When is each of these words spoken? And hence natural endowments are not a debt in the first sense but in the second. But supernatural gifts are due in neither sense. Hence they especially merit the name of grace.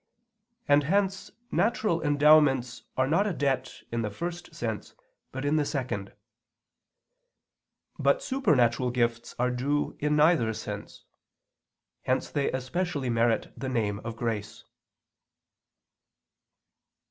And 0.67 0.85
hence 0.85 1.29
natural 1.51 2.01
endowments 2.01 2.81
are 2.97 3.05
not 3.07 3.27
a 3.27 3.33
debt 3.33 3.83
in 3.91 4.01
the 4.01 4.09
first 4.09 4.51
sense 4.55 4.95
but 5.31 5.45
in 5.45 5.57
the 5.57 5.63
second. 5.63 6.13
But 7.99 8.23
supernatural 8.23 8.89
gifts 8.89 9.35
are 9.37 9.51
due 9.51 9.95
in 9.99 10.15
neither 10.15 10.53
sense. 10.55 11.05
Hence 12.01 12.31
they 12.31 12.51
especially 12.51 13.11
merit 13.11 13.53
the 13.55 13.69
name 13.69 13.99
of 13.99 14.15
grace. 14.15 14.63